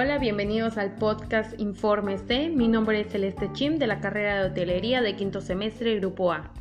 [0.00, 2.50] Hola, bienvenidos al podcast Informe C.
[2.50, 6.52] Mi nombre es Celeste Chim de la carrera de hotelería de quinto semestre Grupo A.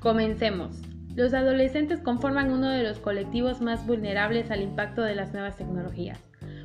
[0.00, 0.82] Comencemos.
[1.14, 6.18] Los adolescentes conforman uno de los colectivos más vulnerables al impacto de las nuevas tecnologías,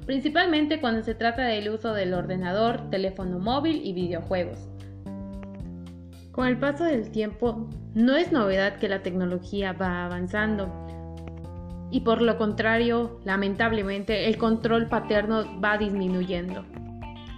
[0.07, 4.57] principalmente cuando se trata del uso del ordenador, teléfono móvil y videojuegos.
[6.31, 10.73] Con el paso del tiempo, no es novedad que la tecnología va avanzando,
[11.91, 16.63] y por lo contrario, lamentablemente, el control paterno va disminuyendo.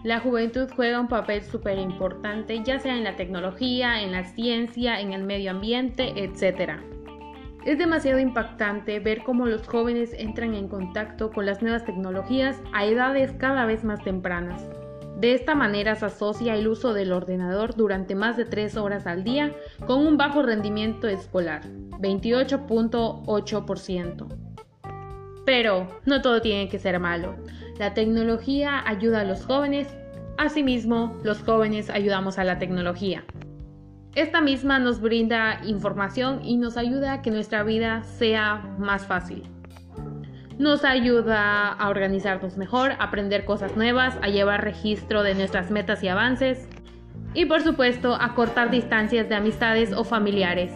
[0.03, 4.99] La juventud juega un papel súper importante, ya sea en la tecnología, en la ciencia,
[4.99, 6.81] en el medio ambiente, etc.
[7.65, 12.83] Es demasiado impactante ver cómo los jóvenes entran en contacto con las nuevas tecnologías a
[12.85, 14.67] edades cada vez más tempranas.
[15.17, 19.23] De esta manera se asocia el uso del ordenador durante más de 3 horas al
[19.23, 19.55] día
[19.87, 21.61] con un bajo rendimiento escolar,
[22.01, 24.42] 28.8%.
[25.45, 27.35] Pero no todo tiene que ser malo.
[27.79, 29.87] La tecnología ayuda a los jóvenes,
[30.37, 33.23] asimismo los jóvenes ayudamos a la tecnología.
[34.15, 39.43] Esta misma nos brinda información y nos ayuda a que nuestra vida sea más fácil.
[40.59, 46.03] Nos ayuda a organizarnos mejor, a aprender cosas nuevas, a llevar registro de nuestras metas
[46.03, 46.69] y avances
[47.33, 50.71] y por supuesto a cortar distancias de amistades o familiares.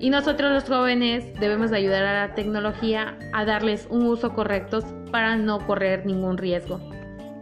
[0.00, 5.36] Y nosotros los jóvenes debemos ayudar a la tecnología a darles un uso correcto para
[5.36, 6.80] no correr ningún riesgo.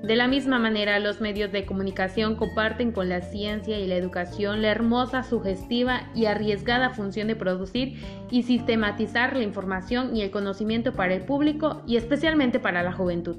[0.02, 4.62] De la misma manera, los medios de comunicación comparten con la ciencia y la educación
[4.62, 10.92] la hermosa, sugestiva y arriesgada función de producir y sistematizar la información y el conocimiento
[10.92, 13.36] para el público y especialmente para la juventud.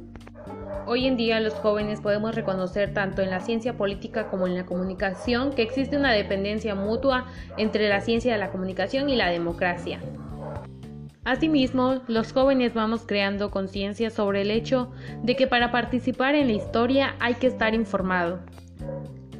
[0.89, 4.65] Hoy en día los jóvenes podemos reconocer tanto en la ciencia política como en la
[4.65, 7.25] comunicación que existe una dependencia mutua
[7.57, 9.99] entre la ciencia de la comunicación y la democracia.
[11.25, 14.89] Asimismo, los jóvenes vamos creando conciencia sobre el hecho
[15.23, 18.39] de que para participar en la historia hay que estar informado.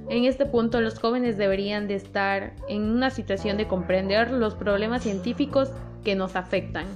[0.10, 5.04] En este punto los jóvenes deberían de estar en una situación de comprender los problemas
[5.04, 5.72] científicos
[6.04, 6.88] que nos afectan.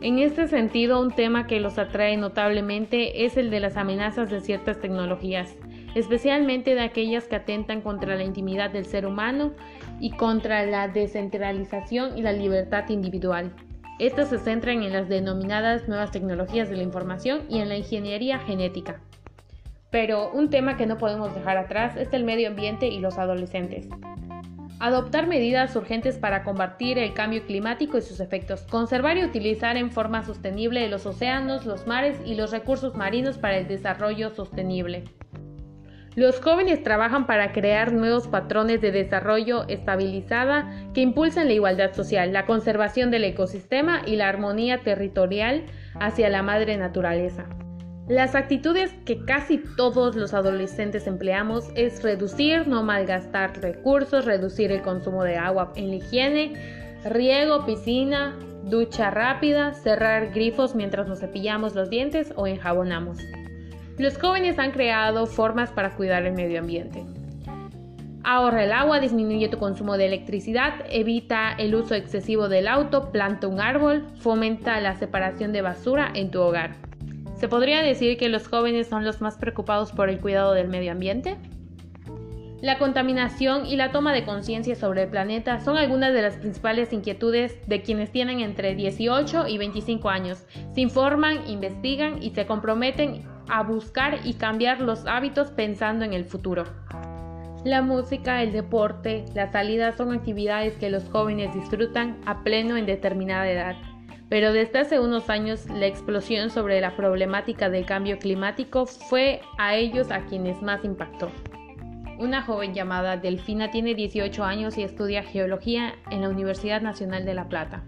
[0.00, 4.40] En este sentido, un tema que los atrae notablemente es el de las amenazas de
[4.40, 5.56] ciertas tecnologías,
[5.96, 9.54] especialmente de aquellas que atentan contra la intimidad del ser humano
[9.98, 13.52] y contra la descentralización y la libertad individual.
[13.98, 18.38] Estas se centran en las denominadas nuevas tecnologías de la información y en la ingeniería
[18.38, 19.00] genética.
[19.90, 23.88] Pero un tema que no podemos dejar atrás es el medio ambiente y los adolescentes.
[24.80, 28.62] Adoptar medidas urgentes para combatir el cambio climático y sus efectos.
[28.62, 33.56] Conservar y utilizar en forma sostenible los océanos, los mares y los recursos marinos para
[33.56, 35.02] el desarrollo sostenible.
[36.14, 42.32] Los jóvenes trabajan para crear nuevos patrones de desarrollo estabilizada que impulsen la igualdad social,
[42.32, 45.64] la conservación del ecosistema y la armonía territorial
[46.00, 47.46] hacia la madre naturaleza.
[48.08, 54.80] Las actitudes que casi todos los adolescentes empleamos es reducir, no malgastar recursos, reducir el
[54.80, 56.54] consumo de agua en la higiene,
[57.04, 63.18] riego, piscina, ducha rápida, cerrar grifos mientras nos cepillamos los dientes o enjabonamos.
[63.98, 67.04] Los jóvenes han creado formas para cuidar el medio ambiente.
[68.24, 73.48] Ahorra el agua, disminuye tu consumo de electricidad, evita el uso excesivo del auto, planta
[73.48, 76.87] un árbol, fomenta la separación de basura en tu hogar.
[77.38, 80.90] ¿Se podría decir que los jóvenes son los más preocupados por el cuidado del medio
[80.90, 81.36] ambiente?
[82.60, 86.92] La contaminación y la toma de conciencia sobre el planeta son algunas de las principales
[86.92, 90.44] inquietudes de quienes tienen entre 18 y 25 años.
[90.74, 96.24] Se informan, investigan y se comprometen a buscar y cambiar los hábitos pensando en el
[96.24, 96.64] futuro.
[97.64, 102.86] La música, el deporte, las salidas son actividades que los jóvenes disfrutan a pleno en
[102.86, 103.76] determinada edad.
[104.28, 109.74] Pero desde hace unos años la explosión sobre la problemática del cambio climático fue a
[109.74, 111.30] ellos a quienes más impactó.
[112.18, 117.34] Una joven llamada Delfina tiene 18 años y estudia geología en la Universidad Nacional de
[117.34, 117.84] La Plata.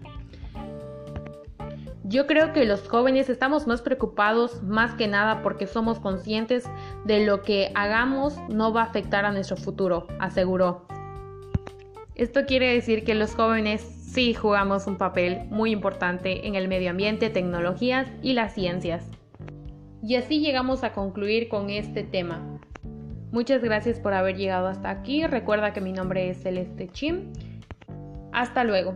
[2.03, 6.65] Yo creo que los jóvenes estamos más preocupados más que nada porque somos conscientes
[7.05, 10.85] de lo que hagamos no va a afectar a nuestro futuro, aseguró.
[12.15, 16.89] Esto quiere decir que los jóvenes sí jugamos un papel muy importante en el medio
[16.89, 19.05] ambiente, tecnologías y las ciencias.
[20.03, 22.59] Y así llegamos a concluir con este tema.
[23.31, 25.25] Muchas gracias por haber llegado hasta aquí.
[25.25, 27.31] Recuerda que mi nombre es Celeste Chim.
[28.33, 28.95] Hasta luego.